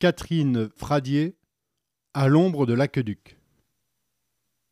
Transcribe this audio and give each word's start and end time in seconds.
Catherine 0.00 0.68
Fradier, 0.76 1.34
à 2.14 2.28
l'ombre 2.28 2.66
de 2.66 2.72
l'aqueduc. 2.72 3.36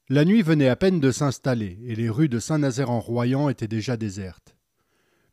La 0.08 0.24
nuit 0.24 0.42
venait 0.42 0.68
à 0.68 0.76
peine 0.76 1.00
de 1.00 1.10
s'installer 1.10 1.80
et 1.82 1.96
les 1.96 2.08
rues 2.08 2.28
de 2.28 2.38
Saint-Nazaire-en-Royan 2.38 3.48
étaient 3.48 3.66
déjà 3.66 3.96
désertes. 3.96 4.56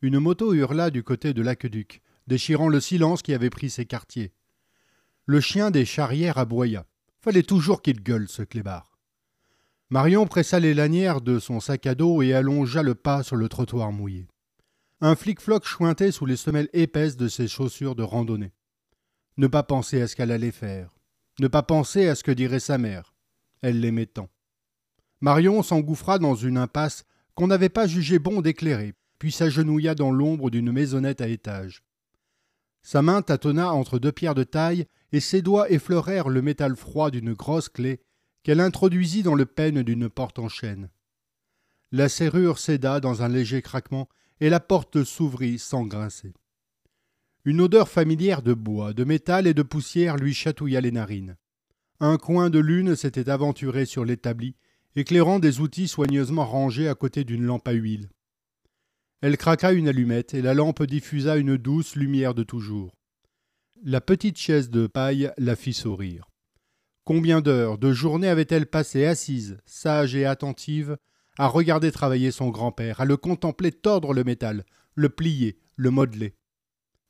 Une 0.02 0.18
moto 0.18 0.52
hurla 0.52 0.90
du 0.90 1.04
côté 1.04 1.32
de 1.32 1.42
l'aqueduc, 1.42 2.02
déchirant 2.26 2.68
le 2.68 2.80
silence 2.80 3.22
qui 3.22 3.34
avait 3.34 3.50
pris 3.50 3.70
ses 3.70 3.86
quartiers. 3.86 4.32
Le 5.26 5.40
chien 5.40 5.70
des 5.70 5.84
charrières 5.84 6.38
aboya. 6.38 6.86
Fallait 7.20 7.44
toujours 7.44 7.80
qu'il 7.80 8.02
gueule, 8.02 8.28
ce 8.28 8.42
clébard. 8.42 8.98
Marion 9.90 10.26
pressa 10.26 10.58
les 10.58 10.74
lanières 10.74 11.20
de 11.20 11.38
son 11.38 11.60
sac 11.60 11.86
à 11.86 11.94
dos 11.94 12.20
et 12.20 12.34
allongea 12.34 12.82
le 12.82 12.96
pas 12.96 13.22
sur 13.22 13.36
le 13.36 13.48
trottoir 13.48 13.92
mouillé. 13.92 14.26
Un 15.00 15.14
flic-floc 15.14 15.64
chointait 15.64 16.10
sous 16.10 16.26
les 16.26 16.36
semelles 16.36 16.68
épaisses 16.72 17.16
de 17.16 17.28
ses 17.28 17.46
chaussures 17.46 17.94
de 17.94 18.02
randonnée. 18.02 18.50
Ne 19.36 19.46
pas 19.48 19.62
penser 19.62 20.00
à 20.00 20.06
ce 20.06 20.14
qu'elle 20.14 20.30
allait 20.30 20.52
faire. 20.52 20.96
Ne 21.40 21.48
pas 21.48 21.62
penser 21.62 22.08
à 22.08 22.14
ce 22.14 22.22
que 22.22 22.30
dirait 22.30 22.60
sa 22.60 22.78
mère. 22.78 23.14
Elle 23.62 23.80
l'aimait 23.80 24.06
tant. 24.06 24.28
Marion 25.20 25.62
s'engouffra 25.62 26.18
dans 26.18 26.34
une 26.34 26.58
impasse 26.58 27.04
qu'on 27.34 27.48
n'avait 27.48 27.68
pas 27.68 27.86
jugé 27.86 28.18
bon 28.18 28.40
d'éclairer, 28.42 28.94
puis 29.18 29.32
s'agenouilla 29.32 29.94
dans 29.94 30.10
l'ombre 30.10 30.50
d'une 30.50 30.70
maisonnette 30.70 31.20
à 31.20 31.28
étage. 31.28 31.82
Sa 32.82 33.02
main 33.02 33.22
tâtonna 33.22 33.72
entre 33.72 33.98
deux 33.98 34.12
pierres 34.12 34.34
de 34.34 34.44
taille 34.44 34.86
et 35.12 35.20
ses 35.20 35.42
doigts 35.42 35.70
effleurèrent 35.70 36.28
le 36.28 36.42
métal 36.42 36.76
froid 36.76 37.10
d'une 37.10 37.32
grosse 37.32 37.68
clé 37.68 38.02
qu'elle 38.42 38.60
introduisit 38.60 39.22
dans 39.22 39.34
le 39.34 39.46
peigne 39.46 39.82
d'une 39.82 40.08
porte 40.08 40.38
en 40.38 40.48
chêne. 40.48 40.90
La 41.90 42.08
serrure 42.08 42.58
céda 42.58 43.00
dans 43.00 43.22
un 43.22 43.28
léger 43.28 43.62
craquement 43.62 44.08
et 44.40 44.50
la 44.50 44.60
porte 44.60 45.02
s'ouvrit 45.04 45.58
sans 45.58 45.84
grincer. 45.84 46.34
Une 47.46 47.60
odeur 47.60 47.90
familière 47.90 48.40
de 48.40 48.54
bois, 48.54 48.94
de 48.94 49.04
métal 49.04 49.46
et 49.46 49.52
de 49.52 49.62
poussière 49.62 50.16
lui 50.16 50.32
chatouilla 50.32 50.80
les 50.80 50.92
narines. 50.92 51.36
Un 52.00 52.16
coin 52.16 52.48
de 52.48 52.58
lune 52.58 52.96
s'était 52.96 53.28
aventuré 53.28 53.84
sur 53.84 54.06
l'établi, 54.06 54.56
éclairant 54.96 55.38
des 55.38 55.60
outils 55.60 55.88
soigneusement 55.88 56.46
rangés 56.46 56.88
à 56.88 56.94
côté 56.94 57.22
d'une 57.22 57.44
lampe 57.44 57.68
à 57.68 57.72
huile. 57.72 58.08
Elle 59.20 59.36
craqua 59.36 59.72
une 59.72 59.88
allumette 59.88 60.32
et 60.32 60.40
la 60.40 60.54
lampe 60.54 60.84
diffusa 60.84 61.36
une 61.36 61.58
douce 61.58 61.96
lumière 61.96 62.34
de 62.34 62.44
toujours. 62.44 62.96
La 63.82 64.00
petite 64.00 64.38
chaise 64.38 64.70
de 64.70 64.86
paille 64.86 65.30
la 65.36 65.54
fit 65.54 65.74
sourire. 65.74 66.30
Combien 67.04 67.42
d'heures, 67.42 67.76
de 67.76 67.92
journées 67.92 68.28
avait-elle 68.28 68.66
passé 68.66 69.04
assise, 69.04 69.58
sage 69.66 70.14
et 70.14 70.24
attentive, 70.24 70.96
à 71.36 71.48
regarder 71.48 71.92
travailler 71.92 72.30
son 72.30 72.48
grand-père, 72.48 73.02
à 73.02 73.04
le 73.04 73.18
contempler 73.18 73.70
tordre 73.70 74.14
le 74.14 74.24
métal, 74.24 74.64
le 74.94 75.10
plier, 75.10 75.58
le 75.76 75.90
modeler? 75.90 76.34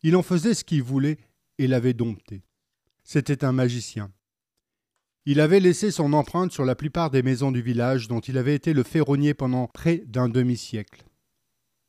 Il 0.07 0.17
en 0.17 0.23
faisait 0.23 0.53
ce 0.53 0.65
qu'il 0.65 0.83
voulait 0.83 1.17
et 1.57 1.67
l'avait 1.67 1.95
dompté. 1.95 2.45
C'était 3.05 3.43
un 3.43 3.53
magicien. 3.53 4.13
Il 5.25 5.41
avait 5.41 5.61
laissé 5.61 5.91
son 5.91 6.13
empreinte 6.13 6.53
sur 6.53 6.67
la 6.67 6.75
plupart 6.75 7.11
des 7.11 7.23
maisons 7.23 7.51
du 7.51 7.63
village 7.63 8.07
dont 8.07 8.21
il 8.21 8.37
avait 8.37 8.55
été 8.55 8.75
le 8.75 8.83
ferronnier 8.83 9.33
pendant 9.33 9.67
près 9.67 10.03
d'un 10.05 10.29
demi-siècle. 10.29 11.07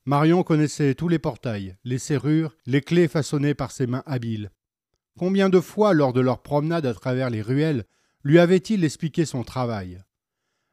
Marion 0.06 0.44
connaissait 0.44 0.96
tous 0.96 1.10
les 1.10 1.20
portails, 1.20 1.76
les 1.84 1.98
serrures, 1.98 2.56
les 2.66 2.80
clés 2.80 3.10
façonnées 3.10 3.54
par 3.54 3.72
ses 3.72 3.86
mains 3.86 4.04
habiles. 4.06 4.50
Combien 5.20 5.50
de 5.50 5.60
fois, 5.60 5.94
lors 5.94 6.14
de 6.14 6.22
leur 6.22 6.42
promenade 6.42 6.86
à 6.86 6.94
travers 6.94 7.30
les 7.30 7.42
ruelles, 7.42 7.84
lui 8.24 8.40
avait-il 8.40 8.86
expliqué 8.86 9.26
son 9.26 9.44
travail? 9.44 10.02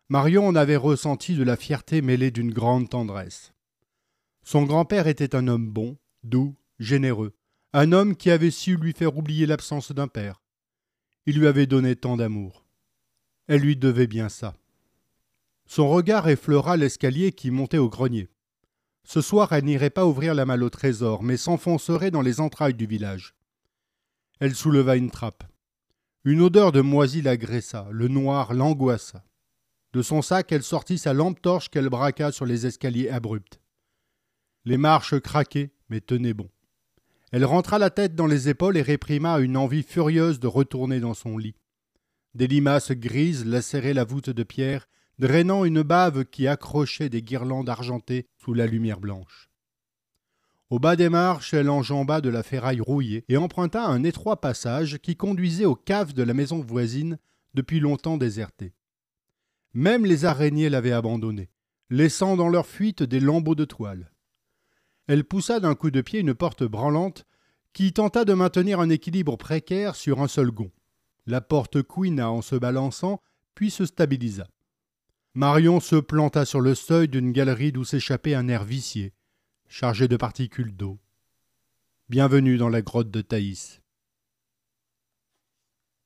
Marion 0.08 0.46
en 0.46 0.54
avait 0.54 0.76
ressenti 0.76 1.34
de 1.34 1.42
la 1.42 1.56
fierté 1.56 2.02
mêlée 2.02 2.30
d'une 2.30 2.52
grande 2.52 2.88
tendresse. 2.88 3.52
Son 4.44 4.62
grand-père 4.62 5.08
était 5.08 5.34
un 5.34 5.48
homme 5.48 5.68
bon, 5.68 5.98
doux, 6.22 6.54
généreux, 6.82 7.32
un 7.72 7.92
homme 7.92 8.16
qui 8.16 8.30
avait 8.30 8.50
su 8.50 8.76
lui 8.76 8.92
faire 8.92 9.16
oublier 9.16 9.46
l'absence 9.46 9.92
d'un 9.92 10.08
père. 10.08 10.42
Il 11.26 11.38
lui 11.38 11.46
avait 11.46 11.66
donné 11.66 11.96
tant 11.96 12.16
d'amour. 12.16 12.66
Elle 13.46 13.62
lui 13.62 13.76
devait 13.76 14.06
bien 14.06 14.28
ça. 14.28 14.56
Son 15.66 15.88
regard 15.88 16.28
effleura 16.28 16.76
l'escalier 16.76 17.32
qui 17.32 17.50
montait 17.50 17.78
au 17.78 17.88
grenier. 17.88 18.28
Ce 19.04 19.20
soir, 19.20 19.52
elle 19.52 19.64
n'irait 19.64 19.90
pas 19.90 20.06
ouvrir 20.06 20.34
la 20.34 20.44
malle 20.44 20.62
au 20.62 20.70
trésor, 20.70 21.22
mais 21.22 21.36
s'enfoncerait 21.36 22.10
dans 22.10 22.20
les 22.20 22.40
entrailles 22.40 22.74
du 22.74 22.86
village. 22.86 23.34
Elle 24.38 24.54
souleva 24.54 24.96
une 24.96 25.10
trappe. 25.10 25.44
Une 26.24 26.40
odeur 26.40 26.72
de 26.72 26.80
moisi 26.80 27.22
l'agressa, 27.22 27.88
le 27.90 28.08
noir 28.08 28.54
l'angoissa. 28.54 29.24
De 29.92 30.02
son 30.02 30.22
sac, 30.22 30.52
elle 30.52 30.62
sortit 30.62 30.98
sa 30.98 31.12
lampe 31.12 31.40
torche 31.40 31.68
qu'elle 31.68 31.88
braqua 31.88 32.32
sur 32.32 32.46
les 32.46 32.66
escaliers 32.66 33.10
abrupts. 33.10 33.60
Les 34.64 34.76
marches 34.76 35.18
craquaient, 35.20 35.72
mais 35.88 36.00
tenaient 36.00 36.34
bon. 36.34 36.48
Elle 37.32 37.46
rentra 37.46 37.78
la 37.78 37.88
tête 37.88 38.14
dans 38.14 38.26
les 38.26 38.50
épaules 38.50 38.76
et 38.76 38.82
réprima 38.82 39.38
une 39.38 39.56
envie 39.56 39.82
furieuse 39.82 40.38
de 40.38 40.46
retourner 40.46 41.00
dans 41.00 41.14
son 41.14 41.38
lit. 41.38 41.56
Des 42.34 42.46
limaces 42.46 42.92
grises 42.92 43.46
lacéraient 43.46 43.94
la 43.94 44.04
voûte 44.04 44.28
de 44.28 44.42
pierre, 44.42 44.86
drainant 45.18 45.64
une 45.64 45.82
bave 45.82 46.26
qui 46.26 46.46
accrochait 46.46 47.08
des 47.08 47.22
guirlandes 47.22 47.70
argentées 47.70 48.26
sous 48.36 48.52
la 48.52 48.66
lumière 48.66 49.00
blanche. 49.00 49.48
Au 50.68 50.78
bas 50.78 50.96
des 50.96 51.08
marches, 51.08 51.54
elle 51.54 51.70
enjamba 51.70 52.20
de 52.20 52.28
la 52.28 52.42
ferraille 52.42 52.80
rouillée 52.80 53.24
et 53.28 53.36
emprunta 53.38 53.86
un 53.86 54.04
étroit 54.04 54.40
passage 54.40 54.98
qui 54.98 55.16
conduisait 55.16 55.66
aux 55.66 55.74
caves 55.74 56.12
de 56.12 56.22
la 56.22 56.34
maison 56.34 56.60
voisine 56.60 57.18
depuis 57.54 57.80
longtemps 57.80 58.18
désertée. 58.18 58.74
Même 59.74 60.04
les 60.04 60.26
araignées 60.26 60.68
l'avaient 60.68 60.92
abandonnée, 60.92 61.50
laissant 61.88 62.36
dans 62.36 62.48
leur 62.48 62.66
fuite 62.66 63.02
des 63.02 63.20
lambeaux 63.20 63.54
de 63.54 63.64
toile. 63.64 64.11
Elle 65.06 65.24
poussa 65.24 65.60
d'un 65.60 65.74
coup 65.74 65.90
de 65.90 66.00
pied 66.00 66.20
une 66.20 66.34
porte 66.34 66.62
branlante 66.64 67.26
qui 67.72 67.92
tenta 67.92 68.24
de 68.24 68.34
maintenir 68.34 68.80
un 68.80 68.90
équilibre 68.90 69.36
précaire 69.36 69.96
sur 69.96 70.20
un 70.20 70.28
seul 70.28 70.50
gond. 70.50 70.70
La 71.26 71.40
porte 71.40 71.82
couina 71.82 72.30
en 72.30 72.42
se 72.42 72.56
balançant, 72.56 73.20
puis 73.54 73.70
se 73.70 73.84
stabilisa. 73.84 74.48
Marion 75.34 75.80
se 75.80 75.96
planta 75.96 76.44
sur 76.44 76.60
le 76.60 76.74
seuil 76.74 77.08
d'une 77.08 77.32
galerie 77.32 77.72
d'où 77.72 77.84
s'échappait 77.84 78.34
un 78.34 78.48
air 78.48 78.64
vicié, 78.64 79.14
chargé 79.68 80.08
de 80.08 80.16
particules 80.16 80.76
d'eau. 80.76 80.98
Bienvenue 82.08 82.58
dans 82.58 82.68
la 82.68 82.82
grotte 82.82 83.10
de 83.10 83.22
Thaïs. 83.22 83.81